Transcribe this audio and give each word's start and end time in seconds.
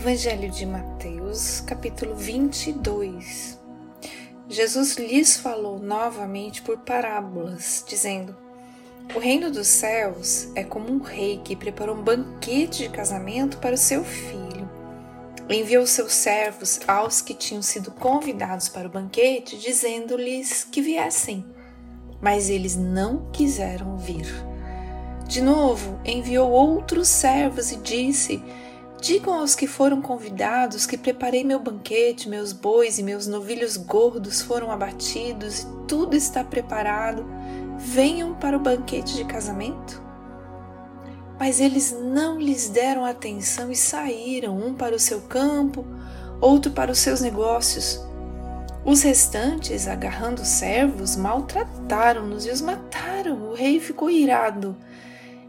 Evangelho 0.00 0.48
de 0.48 0.64
Mateus, 0.64 1.60
capítulo 1.60 2.14
22. 2.14 3.58
Jesus 4.48 4.96
lhes 4.96 5.36
falou 5.36 5.80
novamente 5.80 6.62
por 6.62 6.78
parábolas, 6.78 7.84
dizendo: 7.86 8.36
O 9.16 9.18
reino 9.18 9.50
dos 9.50 9.66
céus 9.66 10.50
é 10.54 10.62
como 10.62 10.88
um 10.88 11.00
rei 11.00 11.40
que 11.42 11.56
preparou 11.56 11.96
um 11.96 12.02
banquete 12.02 12.84
de 12.84 12.88
casamento 12.90 13.58
para 13.58 13.74
o 13.74 13.78
seu 13.78 14.04
filho. 14.04 14.70
Enviou 15.50 15.84
seus 15.84 16.12
servos 16.12 16.78
aos 16.86 17.20
que 17.20 17.34
tinham 17.34 17.60
sido 17.60 17.90
convidados 17.90 18.68
para 18.68 18.86
o 18.86 18.92
banquete, 18.92 19.58
dizendo-lhes 19.58 20.62
que 20.62 20.80
viessem. 20.80 21.44
Mas 22.22 22.48
eles 22.48 22.76
não 22.76 23.28
quiseram 23.32 23.98
vir. 23.98 24.28
De 25.26 25.40
novo, 25.40 26.00
enviou 26.04 26.48
outros 26.52 27.08
servos 27.08 27.72
e 27.72 27.76
disse: 27.76 28.40
Digam 29.00 29.34
aos 29.34 29.54
que 29.54 29.68
foram 29.68 30.02
convidados 30.02 30.84
que 30.84 30.98
preparei 30.98 31.44
meu 31.44 31.60
banquete, 31.60 32.28
meus 32.28 32.52
bois 32.52 32.98
e 32.98 33.02
meus 33.02 33.28
novilhos 33.28 33.76
gordos 33.76 34.42
foram 34.42 34.72
abatidos 34.72 35.60
e 35.60 35.66
tudo 35.86 36.16
está 36.16 36.42
preparado. 36.42 37.24
Venham 37.78 38.34
para 38.34 38.56
o 38.56 38.60
banquete 38.60 39.14
de 39.14 39.24
casamento. 39.24 40.02
Mas 41.38 41.60
eles 41.60 41.92
não 41.92 42.40
lhes 42.40 42.68
deram 42.68 43.04
atenção 43.04 43.70
e 43.70 43.76
saíram, 43.76 44.58
um 44.58 44.74
para 44.74 44.96
o 44.96 44.98
seu 44.98 45.20
campo, 45.20 45.86
outro 46.40 46.72
para 46.72 46.90
os 46.90 46.98
seus 46.98 47.20
negócios. 47.20 48.04
Os 48.84 49.02
restantes, 49.02 49.86
agarrando 49.86 50.42
os 50.42 50.48
servos, 50.48 51.14
maltrataram-nos 51.14 52.46
e 52.46 52.50
os 52.50 52.60
mataram. 52.60 53.50
O 53.50 53.54
rei 53.54 53.78
ficou 53.78 54.10
irado 54.10 54.76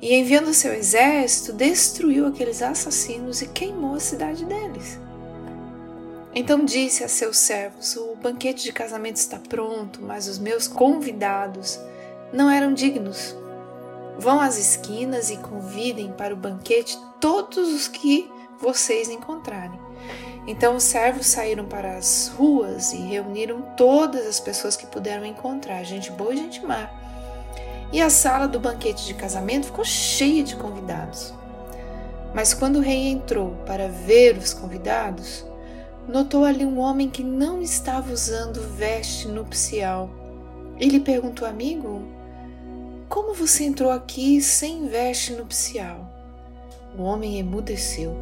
e 0.00 0.14
enviando 0.14 0.54
seu 0.54 0.72
exército, 0.72 1.52
destruiu 1.52 2.26
aqueles 2.26 2.62
assassinos 2.62 3.42
e 3.42 3.48
queimou 3.48 3.94
a 3.94 4.00
cidade 4.00 4.44
deles. 4.44 4.98
Então 6.34 6.64
disse 6.64 7.02
a 7.02 7.08
seus 7.08 7.36
servos: 7.36 7.96
O 7.96 8.14
banquete 8.14 8.62
de 8.62 8.72
casamento 8.72 9.16
está 9.16 9.38
pronto, 9.38 10.00
mas 10.00 10.28
os 10.28 10.38
meus 10.38 10.68
convidados 10.68 11.80
não 12.32 12.48
eram 12.48 12.72
dignos. 12.72 13.34
Vão 14.18 14.40
às 14.40 14.56
esquinas 14.56 15.30
e 15.30 15.36
convidem 15.36 16.12
para 16.12 16.34
o 16.34 16.36
banquete 16.36 16.98
todos 17.20 17.72
os 17.72 17.88
que 17.88 18.30
vocês 18.60 19.08
encontrarem. 19.08 19.78
Então 20.46 20.76
os 20.76 20.84
servos 20.84 21.26
saíram 21.26 21.66
para 21.66 21.96
as 21.96 22.28
ruas 22.36 22.92
e 22.92 22.96
reuniram 22.98 23.62
todas 23.76 24.26
as 24.26 24.40
pessoas 24.40 24.76
que 24.76 24.86
puderam 24.86 25.24
encontrar, 25.24 25.82
gente 25.84 26.10
boa 26.12 26.32
e 26.32 26.38
gente 26.38 26.64
má 26.64 26.97
e 27.92 28.00
a 28.02 28.10
sala 28.10 28.46
do 28.46 28.60
banquete 28.60 29.06
de 29.06 29.14
casamento 29.14 29.66
ficou 29.66 29.84
cheia 29.84 30.42
de 30.42 30.56
convidados. 30.56 31.32
Mas 32.34 32.52
quando 32.52 32.76
o 32.76 32.82
rei 32.82 33.08
entrou 33.08 33.52
para 33.66 33.88
ver 33.88 34.36
os 34.36 34.52
convidados, 34.52 35.44
notou 36.06 36.44
ali 36.44 36.64
um 36.64 36.78
homem 36.78 37.08
que 37.08 37.22
não 37.22 37.62
estava 37.62 38.12
usando 38.12 38.60
veste 38.76 39.28
nupcial. 39.28 40.10
Ele 40.78 41.00
perguntou, 41.00 41.48
amigo, 41.48 42.02
como 43.08 43.34
você 43.34 43.64
entrou 43.64 43.90
aqui 43.90 44.40
sem 44.42 44.86
veste 44.86 45.32
nupcial? 45.32 46.06
O 46.96 47.02
homem 47.02 47.38
emudeceu. 47.38 48.14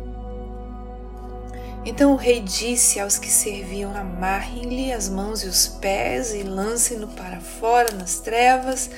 Então 1.85 2.13
o 2.13 2.17
rei 2.17 2.41
disse 2.41 2.99
aos 2.99 3.19
que 3.19 3.29
serviam: 3.29 3.97
Amarrem-lhe 3.97 4.93
as 4.93 5.09
mãos 5.09 5.45
e 5.45 5.47
os 5.47 5.69
pés 5.69 6.35
e 6.35 6.43
lancem-no 6.43 7.09
para 7.09 7.41
fora 7.41 7.93
nas 7.95 8.19
trevas. 8.19 8.91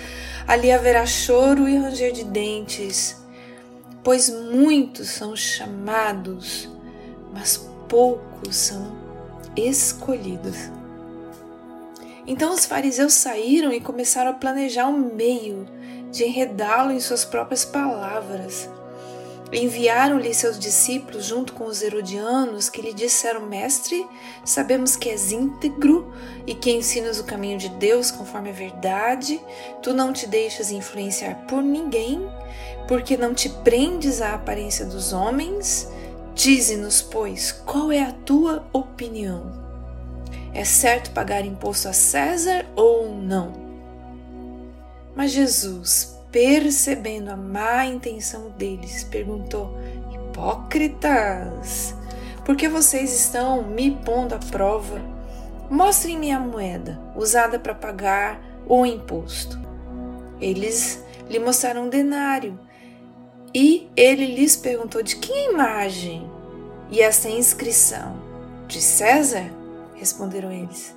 Ali 0.48 0.72
haverá 0.72 1.04
choro 1.04 1.68
e 1.68 1.76
ranger 1.76 2.10
de 2.10 2.24
dentes, 2.24 3.22
pois 4.02 4.30
muitos 4.30 5.10
são 5.10 5.36
chamados, 5.36 6.66
mas 7.34 7.68
poucos 7.86 8.56
são 8.56 8.96
escolhidos. 9.54 10.56
Então 12.26 12.54
os 12.54 12.64
fariseus 12.64 13.12
saíram 13.12 13.70
e 13.74 13.78
começaram 13.78 14.30
a 14.30 14.34
planejar 14.34 14.88
um 14.88 15.14
meio 15.14 15.68
de 16.10 16.24
enredá-lo 16.24 16.92
em 16.92 17.00
suas 17.00 17.26
próprias 17.26 17.66
palavras. 17.66 18.70
Enviaram-lhe 19.50 20.34
seus 20.34 20.58
discípulos 20.58 21.24
junto 21.24 21.54
com 21.54 21.64
os 21.64 21.80
herodianos, 21.80 22.68
que 22.68 22.82
lhe 22.82 22.92
disseram: 22.92 23.46
Mestre, 23.46 24.06
sabemos 24.44 24.94
que 24.94 25.08
és 25.08 25.32
íntegro 25.32 26.12
e 26.46 26.54
que 26.54 26.70
ensinas 26.70 27.18
o 27.18 27.24
caminho 27.24 27.56
de 27.56 27.70
Deus 27.70 28.10
conforme 28.10 28.50
a 28.50 28.52
verdade. 28.52 29.40
Tu 29.82 29.94
não 29.94 30.12
te 30.12 30.26
deixas 30.26 30.70
influenciar 30.70 31.46
por 31.46 31.62
ninguém, 31.62 32.28
porque 32.86 33.16
não 33.16 33.32
te 33.32 33.48
prendes 33.48 34.20
à 34.20 34.34
aparência 34.34 34.84
dos 34.84 35.14
homens. 35.14 35.88
Dize-nos, 36.34 37.00
pois, 37.00 37.50
qual 37.50 37.90
é 37.90 38.02
a 38.02 38.12
tua 38.12 38.68
opinião? 38.72 39.50
É 40.52 40.62
certo 40.62 41.10
pagar 41.12 41.44
imposto 41.44 41.88
a 41.88 41.92
César 41.94 42.66
ou 42.76 43.08
não? 43.08 43.52
Mas 45.16 45.32
Jesus, 45.32 46.17
percebendo 46.30 47.30
a 47.30 47.36
má 47.36 47.84
intenção 47.86 48.50
deles, 48.50 49.04
perguntou: 49.04 49.76
Hipócritas, 50.12 51.94
por 52.44 52.56
que 52.56 52.68
vocês 52.68 53.12
estão 53.12 53.62
me 53.62 53.90
pondo 53.90 54.34
à 54.34 54.38
prova? 54.38 55.00
Mostrem-me 55.70 56.32
a 56.32 56.40
moeda 56.40 56.98
usada 57.14 57.58
para 57.58 57.74
pagar 57.74 58.40
o 58.66 58.86
imposto. 58.86 59.58
Eles 60.40 61.04
lhe 61.28 61.38
mostraram 61.38 61.84
um 61.84 61.88
denário 61.88 62.58
e 63.54 63.90
ele 63.96 64.26
lhes 64.26 64.56
perguntou 64.56 65.02
de 65.02 65.16
que 65.16 65.32
imagem 65.50 66.30
e 66.90 67.00
essa 67.00 67.28
inscrição? 67.28 68.16
De 68.66 68.80
César? 68.80 69.50
Responderam 69.94 70.52
eles. 70.52 70.94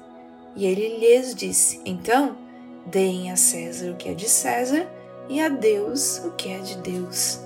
E 0.55 0.65
ele 0.65 0.99
lhes 0.99 1.33
disse: 1.33 1.81
Então, 1.85 2.37
deem 2.85 3.31
a 3.31 3.35
César 3.35 3.91
o 3.91 3.95
que 3.95 4.09
é 4.09 4.13
de 4.13 4.29
César 4.29 4.87
e 5.29 5.39
a 5.39 5.49
Deus 5.49 6.19
o 6.25 6.31
que 6.31 6.49
é 6.49 6.59
de 6.59 6.77
Deus. 6.77 7.39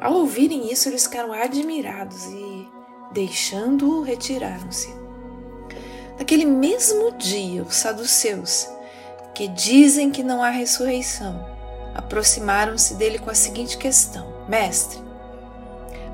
Ao 0.00 0.14
ouvirem 0.14 0.70
isso, 0.70 0.88
eles 0.88 1.04
ficaram 1.04 1.32
admirados 1.32 2.24
e, 2.26 2.68
deixando-o, 3.12 4.02
retiraram-se. 4.02 4.88
Naquele 6.18 6.44
mesmo 6.44 7.12
dia, 7.12 7.62
os 7.62 7.76
saduceus, 7.76 8.68
que 9.34 9.48
dizem 9.48 10.10
que 10.10 10.22
não 10.22 10.42
há 10.42 10.50
ressurreição, 10.50 11.44
aproximaram-se 11.94 12.94
dele 12.94 13.18
com 13.18 13.30
a 13.30 13.34
seguinte 13.34 13.76
questão: 13.78 14.26
Mestre, 14.48 15.00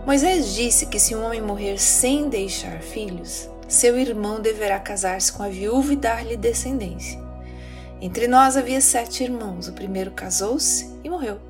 Moisés 0.06 0.54
disse 0.54 0.86
que 0.86 0.98
se 0.98 1.14
um 1.14 1.24
homem 1.24 1.40
morrer 1.40 1.78
sem 1.78 2.28
deixar 2.28 2.82
filhos, 2.82 3.48
seu 3.66 3.98
irmão 3.98 4.40
deverá 4.40 4.78
casar-se 4.78 5.32
com 5.32 5.42
a 5.42 5.48
viúva 5.48 5.94
e 5.94 5.96
dar-lhe 5.96 6.36
descendência. 6.36 7.23
Entre 8.04 8.28
nós 8.28 8.54
havia 8.54 8.82
sete 8.82 9.24
irmãos. 9.24 9.66
O 9.66 9.72
primeiro 9.72 10.10
casou-se 10.10 10.90
e 11.02 11.08
morreu. 11.08 11.40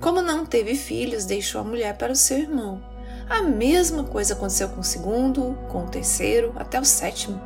Como 0.00 0.22
não 0.22 0.46
teve 0.46 0.76
filhos, 0.76 1.24
deixou 1.24 1.60
a 1.60 1.64
mulher 1.64 1.98
para 1.98 2.12
o 2.12 2.16
seu 2.16 2.38
irmão. 2.38 2.80
A 3.28 3.42
mesma 3.42 4.04
coisa 4.04 4.34
aconteceu 4.34 4.68
com 4.68 4.82
o 4.82 4.84
segundo, 4.84 5.58
com 5.68 5.82
o 5.82 5.88
terceiro, 5.88 6.52
até 6.54 6.78
o 6.78 6.84
sétimo. 6.84 7.42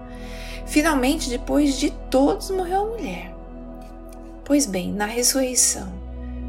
Finalmente, 0.67 1.31
depois 1.31 1.79
de 1.79 1.89
todos, 2.11 2.51
morreu 2.51 2.83
a 2.83 2.87
mulher. 2.91 3.35
Pois 4.45 4.67
bem, 4.67 4.93
na 4.93 5.07
ressurreição, 5.07 5.91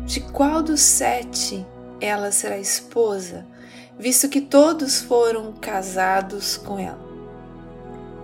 de 0.05 0.19
qual 0.19 0.61
dos 0.61 0.81
sete 0.81 1.65
ela 2.01 2.29
será 2.29 2.57
esposa, 2.57 3.45
visto 3.97 4.27
que 4.27 4.41
todos 4.41 4.99
foram 4.99 5.53
casados 5.53 6.57
com 6.57 6.77
ela? 6.77 6.99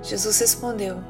Jesus 0.04 0.40
respondeu: 0.40 1.02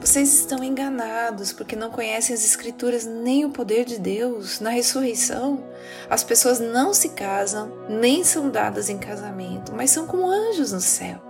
vocês 0.00 0.32
estão 0.40 0.64
enganados 0.64 1.52
porque 1.52 1.76
não 1.76 1.90
conhecem 1.90 2.34
as 2.34 2.42
Escrituras 2.42 3.04
nem 3.04 3.44
o 3.44 3.50
poder 3.50 3.84
de 3.84 3.98
Deus. 3.98 4.58
Na 4.58 4.70
ressurreição, 4.70 5.62
as 6.08 6.24
pessoas 6.24 6.58
não 6.58 6.94
se 6.94 7.10
casam 7.10 7.70
nem 7.86 8.24
são 8.24 8.48
dadas 8.48 8.88
em 8.88 8.96
casamento, 8.96 9.72
mas 9.74 9.90
são 9.90 10.06
como 10.06 10.26
anjos 10.26 10.72
no 10.72 10.80
céu. 10.80 11.20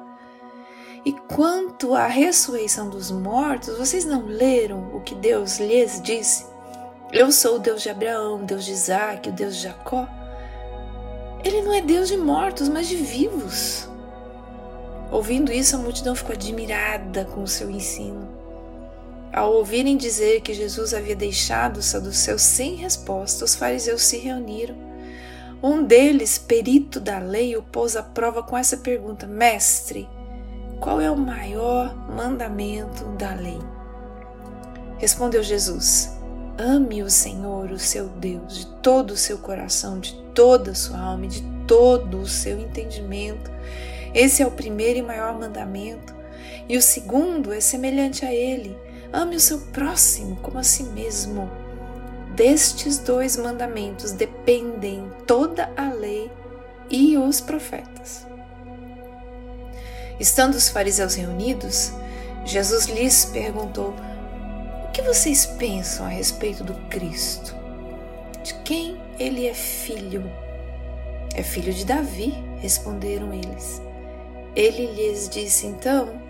E 1.05 1.13
quanto 1.13 1.95
à 1.97 2.07
ressurreição 2.07 2.89
dos 2.89 3.11
mortos, 3.11 3.77
vocês 3.77 4.05
não 4.05 4.27
leram 4.27 4.95
o 4.95 5.01
que 5.01 5.17
Deus 5.17 5.59
lhes 5.59 6.01
disse? 6.01 6.47
Eu 7.13 7.33
sou 7.33 7.57
o 7.57 7.59
Deus 7.59 7.83
de 7.83 7.91
Abraão, 7.91 8.45
Deus 8.45 8.65
de 8.65 8.71
Isaac, 8.71 9.31
o 9.31 9.33
Deus 9.33 9.57
de 9.57 9.63
Jacó. 9.63 10.07
Ele 11.43 11.63
não 11.63 11.73
é 11.73 11.81
Deus 11.81 12.07
de 12.07 12.17
mortos, 12.17 12.69
mas 12.69 12.87
de 12.87 12.97
vivos. 12.97 13.89
Ouvindo 15.11 15.51
isso, 15.51 15.75
a 15.75 15.79
multidão 15.81 16.15
ficou 16.15 16.35
admirada 16.35 17.25
com 17.25 17.43
o 17.43 17.49
seu 17.49 17.69
ensino. 17.69 18.40
Ao 19.33 19.53
ouvirem 19.53 19.97
dizer 19.97 20.41
que 20.41 20.53
Jesus 20.53 20.93
havia 20.93 21.15
deixado 21.15 21.77
os 21.77 21.87
saduceus 21.87 22.43
sem 22.43 22.75
resposta, 22.75 23.45
os 23.45 23.55
fariseus 23.55 24.03
se 24.03 24.19
reuniram. 24.19 24.77
Um 25.63 25.85
deles, 25.85 26.39
perito 26.39 26.99
da 26.99 27.19
lei, 27.19 27.57
o 27.57 27.63
pôs 27.63 27.97
à 27.97 28.03
prova 28.03 28.43
com 28.43 28.57
essa 28.57 28.79
pergunta: 28.79 29.27
Mestre, 29.27 30.09
qual 30.81 31.01
é 31.01 31.11
o 31.11 31.17
maior 31.17 31.95
mandamento 32.09 33.05
da 33.17 33.35
lei? 33.35 33.59
Respondeu 34.99 35.43
Jesus: 35.43 36.11
Ame 36.59 37.03
o 37.03 37.11
Senhor, 37.11 37.71
o 37.71 37.79
seu 37.79 38.09
Deus, 38.09 38.59
de 38.59 38.67
todo 38.83 39.13
o 39.13 39.17
seu 39.17 39.39
coração, 39.39 40.01
de 40.01 40.15
toda 40.35 40.73
a 40.73 40.75
sua 40.75 40.99
alma 40.99 41.27
de 41.27 41.43
todo 41.67 42.21
o 42.21 42.27
seu 42.27 42.59
entendimento 42.59 43.51
Esse 44.13 44.43
é 44.43 44.47
o 44.47 44.51
primeiro 44.51 44.99
e 44.99 45.03
maior 45.03 45.39
mandamento. 45.39 46.15
E 46.69 46.77
o 46.77 46.83
segundo 46.83 47.53
é 47.53 47.61
semelhante 47.61 48.25
a 48.25 48.35
ele: 48.35 48.77
ame 49.13 49.37
o 49.37 49.41
seu 49.41 49.59
próximo 49.59 50.37
como 50.37 50.59
a 50.59 50.63
si 50.63 50.85
mesmo. 50.85 51.51
Destes 52.35 52.99
dois 52.99 53.37
mandamentos 53.37 54.13
dependem 54.13 55.11
toda 55.27 55.71
a 55.77 55.93
lei 55.93 56.31
e 56.89 57.17
os 57.17 57.41
profetas. 57.41 58.27
Estando 60.19 60.55
os 60.55 60.69
fariseus 60.69 61.15
reunidos, 61.15 61.93
Jesus 62.45 62.87
lhes 62.87 63.25
perguntou: 63.25 63.95
O 64.85 64.93
que 64.93 65.03
vocês 65.03 65.47
pensam 65.47 66.07
a 66.07 66.09
respeito 66.09 66.63
do 66.63 66.75
Cristo? 66.89 67.55
De 68.43 68.55
quem 68.63 69.01
ele 69.19 69.47
é 69.47 69.55
filho? 69.55 70.31
É 71.35 71.43
filho 71.43 71.73
de 71.73 71.85
Davi, 71.85 72.35
responderam 72.61 73.33
eles. 73.33 73.81
Ele 74.55 74.87
lhes 74.87 75.29
disse 75.29 75.67
então: 75.67 76.21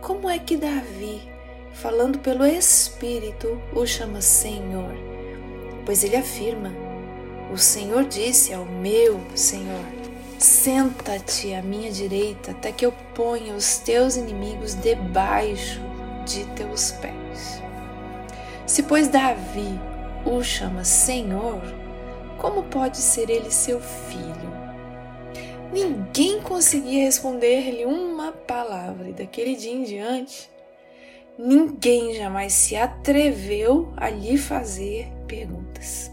Como 0.00 0.28
é 0.28 0.38
que 0.38 0.56
Davi, 0.56 1.31
falando 1.72 2.18
pelo 2.18 2.46
Espírito, 2.46 3.60
o 3.74 3.86
chama 3.86 4.20
Senhor? 4.20 4.94
Pois 5.84 6.04
ele 6.04 6.16
afirma: 6.16 6.72
O 7.52 7.58
Senhor 7.58 8.04
disse 8.04 8.52
ao 8.52 8.64
meu 8.64 9.20
Senhor: 9.34 9.84
Senta-te 10.38 11.54
à 11.54 11.62
minha 11.62 11.90
direita 11.90 12.50
até 12.50 12.72
que 12.72 12.84
eu 12.84 12.92
ponha 13.14 13.54
os 13.54 13.78
teus 13.78 14.16
inimigos 14.16 14.74
debaixo 14.74 15.80
de 16.24 16.44
teus 16.54 16.92
pés. 16.92 17.62
Se, 18.66 18.82
pois, 18.82 19.08
Davi 19.08 19.78
o 20.24 20.42
chama 20.42 20.84
Senhor, 20.84 21.60
como 22.38 22.62
pode 22.64 22.98
ser 22.98 23.28
ele 23.28 23.50
seu 23.50 23.80
filho? 23.80 24.52
Ninguém 25.72 26.40
conseguia 26.40 27.04
responder-lhe 27.04 27.84
uma 27.86 28.30
palavra, 28.30 29.08
e 29.08 29.12
daquele 29.12 29.56
dia 29.56 29.72
em 29.72 29.84
diante, 29.84 30.50
ninguém 31.38 32.14
jamais 32.14 32.52
se 32.52 32.76
atreveu 32.76 33.92
a 33.96 34.10
lhe 34.10 34.36
fazer 34.36 35.08
perguntas. 35.26 36.11